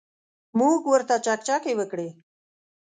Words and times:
موږ 0.57 0.81
ورته 0.91 1.15
چکچکې 1.25 1.73
وکړې. 1.79 2.09